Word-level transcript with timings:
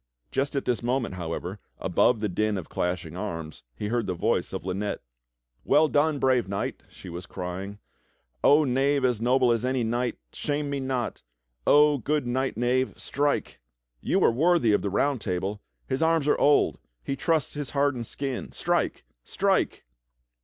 Just 0.31 0.55
at 0.55 0.65
this 0.65 0.81
moment, 0.81 1.13
however, 1.13 1.59
above 1.77 2.21
the 2.21 2.27
din 2.27 2.57
of 2.57 2.69
clashing 2.69 3.15
arms, 3.15 3.61
he 3.75 3.89
heard 3.89 4.07
the 4.07 4.15
voice 4.15 4.51
of 4.51 4.65
Lynette." 4.65 5.03
Well 5.63 5.87
done, 5.87 6.17
brave 6.17 6.47
knight!" 6.47 6.81
she 6.89 7.07
w'as 7.09 7.27
crying." 7.27 7.77
Oh 8.43 8.63
knave 8.63 9.05
as 9.05 9.21
noble 9.21 9.51
as 9.51 9.63
any 9.63 9.83
knight, 9.83 10.17
shame 10.33 10.71
me 10.71 10.79
not! 10.79 11.21
Oh 11.67 11.99
good 11.99 12.25
knight 12.25 12.57
knave, 12.57 12.99
strike! 12.99 13.59
You 14.01 14.23
are 14.23 14.31
worthy 14.31 14.73
of 14.73 14.81
the 14.81 14.89
Round 14.89 15.21
Table! 15.21 15.61
His 15.85 16.01
arms 16.01 16.27
are 16.27 16.37
old; 16.39 16.79
he 17.03 17.15
trusts 17.15 17.53
his 17.53 17.69
hardened 17.69 18.07
skin. 18.07 18.53
Strike! 18.53 19.05
Strike!" 19.23 19.85